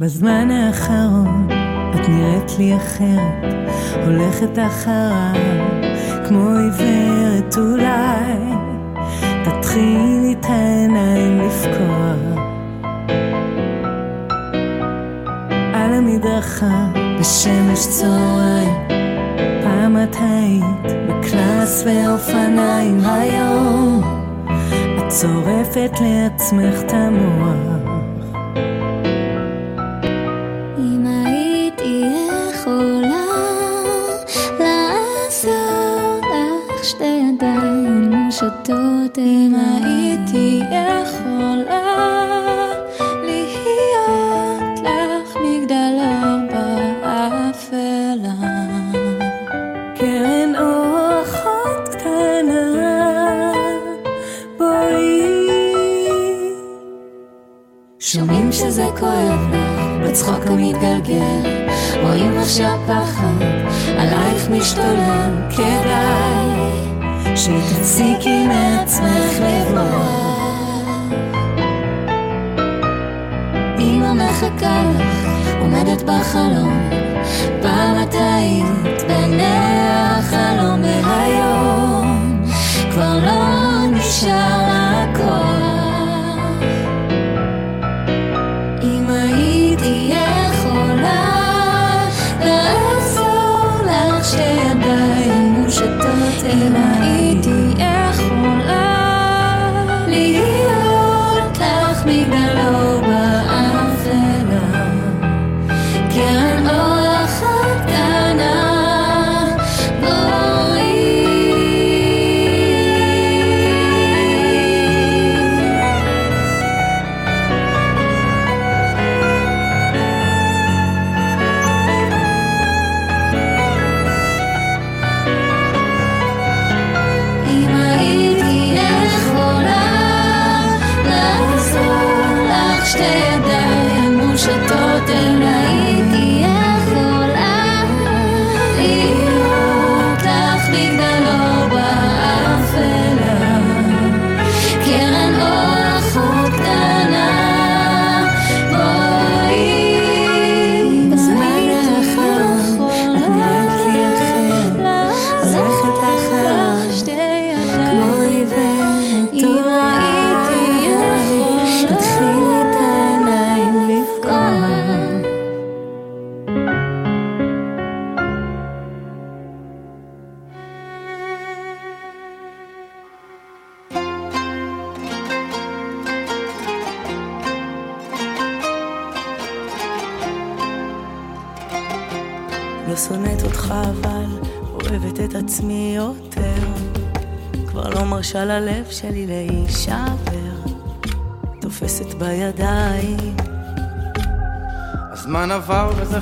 בזמן 0.00 0.50
האחרון 0.50 1.48
את 1.94 2.08
נראית 2.08 2.58
לי 2.58 2.76
אחרת, 2.76 3.54
הולכת 4.06 4.58
אחריו 4.58 5.34
כמו 6.28 6.50
עיוורת 6.56 7.56
אולי, 7.58 8.54
תתחילי 9.44 10.34
את 10.40 10.44
העיניים 10.44 11.40
לפקוח. 11.40 12.40
על 15.74 15.94
המדרכה 15.94 16.86
בשמש 17.20 17.86
צהריים, 17.88 18.88
פעם 19.62 19.96
את 20.02 20.16
היית 20.20 20.96
בקלאס 21.08 21.84
ואופניים, 21.86 23.00
היום 23.04 24.02
את 24.98 25.08
צורפת 25.08 25.92
לעצמך 26.00 26.80
את 26.80 26.92
המוח. 26.92 27.79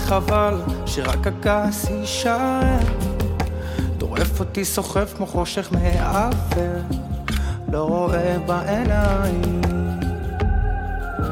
חבל 0.08 0.54
שרק 0.86 1.26
הכעס 1.26 1.86
יישאר. 1.90 2.78
טורף 3.98 4.40
אותי 4.40 4.64
סוחף 4.64 5.12
כמו 5.16 5.26
חושך 5.26 5.72
מעוור 5.72 6.82
לא 7.72 7.82
רואה 7.82 8.36
בעיניים. 8.46 9.60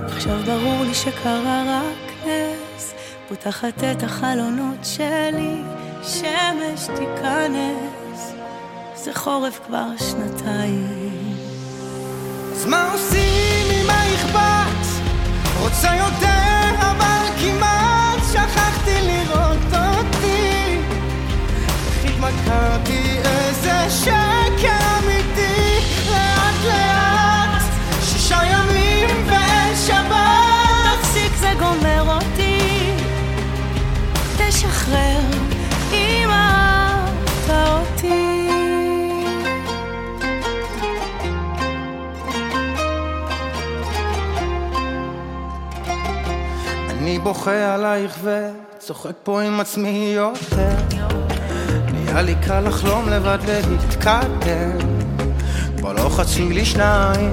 עכשיו 0.06 0.38
ברור 0.46 0.84
לי 0.84 0.94
שקרה 0.94 1.62
רק 1.68 2.26
נס. 2.26 2.94
פותחת 3.28 3.84
את 3.92 4.02
החלונות 4.02 4.78
שלי 4.82 5.62
שמש 6.02 6.86
תיכנס. 6.86 8.32
זה 8.94 9.14
חורף 9.14 9.60
כבר 9.66 9.88
שנתיים. 9.98 11.36
אז 12.52 12.66
מה 12.66 12.92
עושים 12.92 13.70
אם 13.70 13.86
מה 13.86 14.14
אכפת? 14.14 15.02
רוצה 15.60 15.88
יותר 15.96 16.35
התמכרתי 22.16 23.18
איזה 23.24 23.90
שקר 23.90 24.98
אמיתי. 24.98 25.80
לאט 26.10 26.64
לאט 26.66 27.62
שישה 28.02 28.38
ימים 28.44 29.08
ואין 29.26 29.76
שבת. 29.86 31.00
תפסיק 31.00 31.36
זה 31.36 31.52
גומר 31.58 32.14
אותי. 32.14 32.92
תשחרר 34.36 35.20
אני 46.90 47.18
בוכה 47.18 47.74
עלייך 47.74 48.18
וצוחק 48.22 49.10
פה 49.22 49.40
עם 49.40 49.60
עצמי 49.60 50.12
יותר. 50.16 50.95
נהיה 52.16 52.26
לי 52.26 52.34
קל 52.46 52.60
לחלום 52.60 53.08
לבד 53.08 53.38
להתקדם. 53.46 54.78
כבר 55.76 55.92
לא 55.92 56.08
חצי 56.08 56.42
לי 56.42 56.64
שניים 56.64 57.32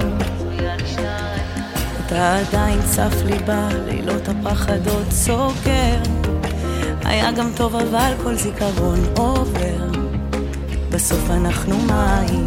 אתה 2.06 2.38
עדיין 2.38 2.82
צף 2.82 3.14
לי 3.26 3.38
בלילות 3.40 4.28
הפחד 4.28 4.88
עוד 4.88 5.12
סוגר. 5.12 6.02
היה 7.04 7.32
גם 7.32 7.50
טוב 7.56 7.76
אבל 7.76 8.14
כל 8.24 8.36
זיכרון 8.36 9.00
עובר. 9.18 9.90
בסוף 10.90 11.30
אנחנו 11.30 11.78
מים. 11.78 12.46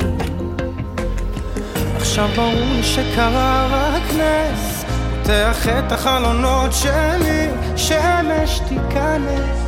עכשיו 1.97 2.29
ברור 2.37 2.83
שקרה 2.83 3.67
רק 3.71 4.03
נס. 4.13 4.85
פותח 5.23 5.69
את 5.69 5.93
החלונות 5.93 6.73
שלי 6.73 7.49
שמש 7.77 8.61
תיכנס 8.69 9.66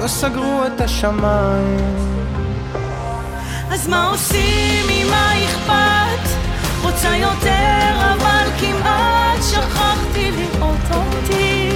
לא 0.00 0.08
סגרו 0.08 0.62
את 0.66 0.80
השמיים. 0.80 1.96
אז 3.70 3.88
מה 3.88 4.06
עושים 4.06 4.86
אם 4.90 5.06
מה 5.10 5.32
אכפת? 5.44 6.28
רוצה 6.82 7.16
יותר 7.16 8.14
אבל 8.14 8.48
כמעט 8.60 9.42
שכחתי 9.50 10.30
לראות 10.30 10.80
אותי. 10.94 11.70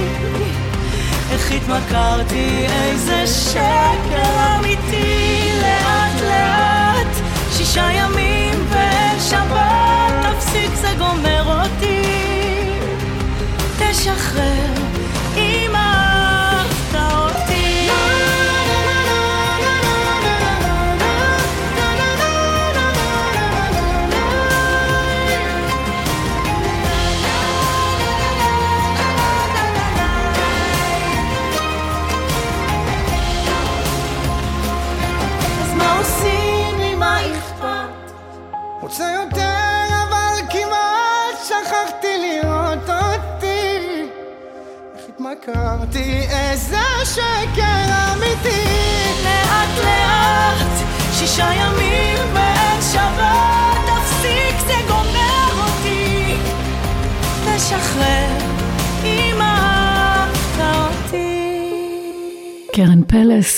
איך 1.31 1.51
התמכרתי 1.51 2.65
איזה 2.69 3.27
שקר 3.27 4.57
אמיתי. 4.59 5.51
לאט 5.61 6.21
לאט 6.21 7.15
שישה 7.51 7.91
ימים 7.91 8.65
ושבת 8.69 10.35
תפסיק 10.37 10.71
זה 10.81 10.93
גומר 10.97 11.61
אותי. 11.61 12.01
תשחרר 13.77 14.73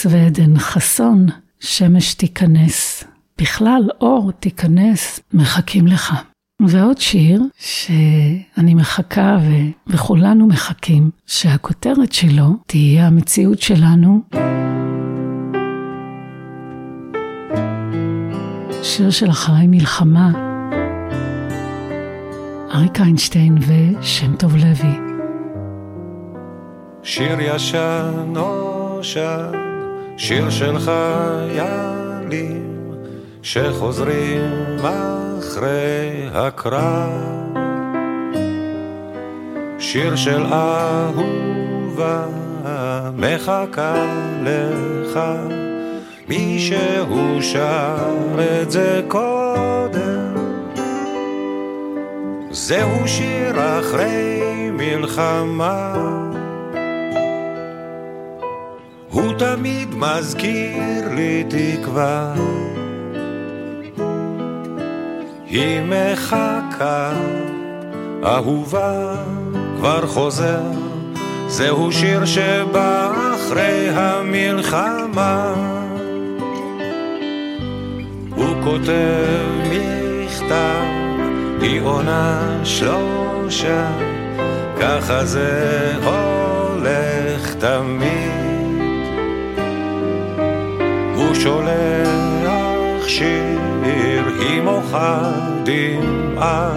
פלס 0.03 0.13
ועדן 0.13 0.59
חסון, 0.59 1.25
שמש 1.59 2.13
תיכנס. 2.13 3.03
בכלל, 3.41 3.89
אור 4.01 4.31
תיכנס, 4.31 5.19
מחכים 5.33 5.87
לך. 5.87 6.13
ועוד 6.61 6.97
שיר 6.97 7.43
שאני 7.57 8.73
מחכה 8.75 9.37
ו... 9.41 9.51
וכולנו 9.87 10.47
מחכים 10.47 11.09
שהכותרת 11.25 12.13
שלו 12.13 12.47
תהיה 12.67 13.07
המציאות 13.07 13.61
שלנו. 13.61 14.21
שיר 18.83 19.09
של 19.09 19.29
אחרי 19.29 19.67
מלחמה, 19.67 20.31
אריק 22.73 22.99
איינשטיין 22.99 23.57
ושם 23.57 24.35
טוב 24.35 24.55
לוי. 24.55 24.99
שיר 27.03 27.37
ישן 27.41 28.33
נושן, 28.33 29.72
שיר 30.17 30.49
של 30.49 30.79
חיילים 30.79 32.23
שחוזרים 33.41 34.77
אחרי 35.39 36.27
הקרב. 36.33 37.53
שיר 39.79 40.15
של 40.15 40.45
אהובה 40.45 42.25
מחכה 43.17 44.05
לך, 44.43 45.19
מישהו 46.29 47.41
שר 47.41 48.15
את 48.61 48.71
זה 48.71 49.01
קודם. 49.07 50.33
זהו 52.51 53.07
שיר 53.07 53.79
אחרי 53.79 54.41
מלחמה. 54.71 55.93
הוא 59.13 59.33
תמיד 59.37 59.95
מזכיר 59.95 61.09
לי 61.15 61.43
תקווה. 61.49 62.33
היא 65.45 65.81
מחכה, 65.85 67.13
אהובה, 68.23 69.15
כבר 69.77 70.07
חוזר. 70.07 70.61
זהו 71.47 71.91
שיר 71.91 72.25
שבא 72.25 73.11
אחרי 73.35 73.89
המלחמה. 73.89 75.53
הוא 78.35 78.55
כותב 78.63 79.45
מכתב, 79.69 80.83
היא 81.61 81.81
עונה 81.81 82.59
שלושה, 82.63 83.87
ככה 84.79 85.25
זה 85.25 85.93
הולך 86.03 87.53
תמיד. 87.53 88.22
שולח 91.43 93.07
שיר, 93.07 93.59
היא 94.39 94.61
מוחה 94.61 95.31
דמעה, 95.63 96.75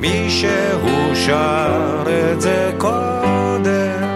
מישהו 0.00 1.14
שר 1.14 2.02
את 2.06 2.40
זה 2.40 2.72
קודם. 2.78 4.08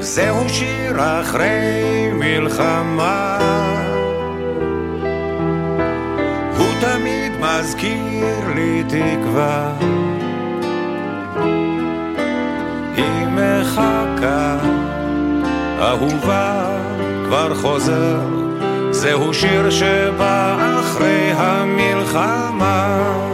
זהו 0.00 0.48
שיר 0.48 1.20
אחרי 1.20 2.10
מלחמה. 2.12 3.38
הוא 6.58 6.74
תמיד 6.80 7.32
מזכיר 7.40 8.54
לי 8.54 8.82
תקווה. 8.88 9.72
היא 12.96 13.26
מחכה, 13.26 14.58
אהובה, 15.80 16.82
כבר 17.32 17.54
חוזר. 17.54 18.20
זהו 18.90 19.34
שיר 19.34 19.70
שבא 19.70 20.56
אחרי 20.80 21.32
המלחמה. 21.36 23.31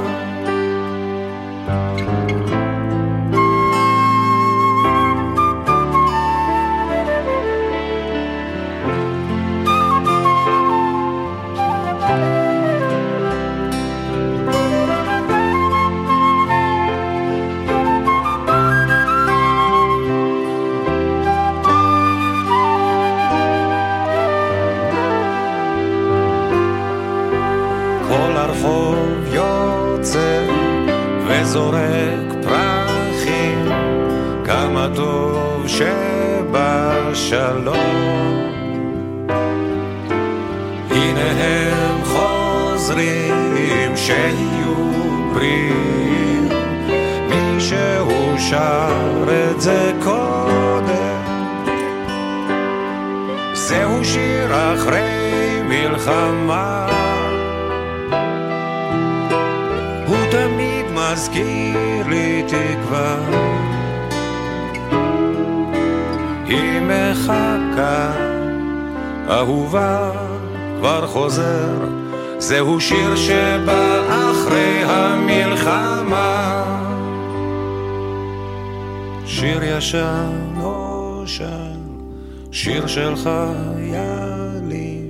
שבשלום. 37.09 37.68
הנה 40.91 41.31
הם 41.31 42.05
חוזרים, 42.05 43.97
שיהיו 43.97 44.74
בריאים, 45.35 46.49
מישהו 47.29 48.39
שר 48.39 49.24
את 49.51 49.61
זה 49.61 49.93
קודם. 50.05 51.18
זהו 53.53 54.05
שיר 54.05 54.74
אחרי 54.74 55.62
מלחמה. 55.68 56.87
הוא 60.07 60.16
תמיד 60.31 60.87
מזכיר 60.95 62.07
לי 62.09 62.43
תקווה. 62.47 63.38
מחכה, 66.89 68.12
אהובה 69.30 70.11
כבר 70.78 71.07
חוזר, 71.07 71.74
זהו 72.39 72.80
שיר 72.80 73.16
שבא 73.16 74.01
אחרי 74.09 74.84
המלחמה. 74.84 76.64
שיר 79.26 79.61
ישן 79.64 80.30
נושן, 80.55 81.78
שיר 82.53 82.86
של 82.86 83.14
חיילים 83.16 85.09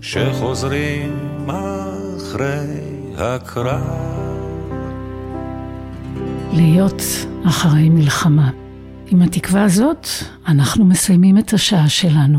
שחוזרים 0.00 1.16
אחרי 1.46 2.66
הקרב. 3.18 4.30
להיות 6.52 7.02
אחרי 7.46 7.88
מלחמה. 7.88 8.59
עם 9.10 9.22
התקווה 9.22 9.64
הזאת, 9.64 10.06
אנחנו 10.48 10.84
מסיימים 10.84 11.38
את 11.38 11.52
השעה 11.52 11.88
שלנו. 11.88 12.38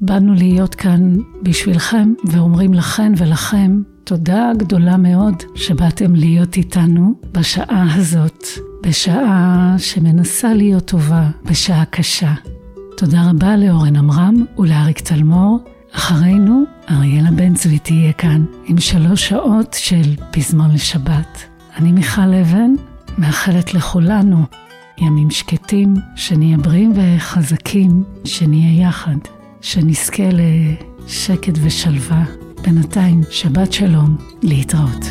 באנו 0.00 0.34
להיות 0.34 0.74
כאן 0.74 1.16
בשבילכם, 1.42 2.12
ואומרים 2.24 2.74
לכן 2.74 3.12
ולכם 3.16 3.82
תודה 4.04 4.52
גדולה 4.56 4.96
מאוד 4.96 5.34
שבאתם 5.54 6.14
להיות 6.14 6.56
איתנו 6.56 7.14
בשעה 7.32 7.94
הזאת, 7.94 8.44
בשעה 8.82 9.74
שמנסה 9.78 10.54
להיות 10.54 10.84
טובה, 10.84 11.30
בשעה 11.44 11.84
קשה. 11.84 12.34
תודה 12.96 13.30
רבה 13.30 13.56
לאורן 13.56 13.96
עמרם 13.96 14.44
ולאריק 14.58 15.00
תלמור. 15.00 15.58
אחרינו, 15.92 16.64
אריאלה 16.90 17.30
בן 17.30 17.54
צבי 17.54 17.78
תהיה 17.78 18.12
כאן 18.12 18.44
עם 18.64 18.78
שלוש 18.78 19.28
שעות 19.28 19.76
של 19.78 20.16
פזמון 20.30 20.70
לשבת. 20.74 21.57
אני 21.78 21.92
מיכל 21.92 22.34
אבן, 22.34 22.70
מאחלת 23.18 23.74
לכולנו 23.74 24.44
ימים 24.98 25.30
שקטים, 25.30 25.94
שנהיה 26.16 26.56
בריאים 26.58 26.92
וחזקים, 26.96 28.04
שנהיה 28.24 28.88
יחד, 28.88 29.16
שנזכה 29.60 30.28
לשקט 30.32 31.58
ושלווה. 31.62 32.24
בינתיים, 32.62 33.20
שבת 33.30 33.72
שלום, 33.72 34.16
להתראות. 34.42 35.04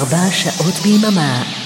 24 0.00 0.32
שעות 0.32 0.78
ביממה. 0.82 1.59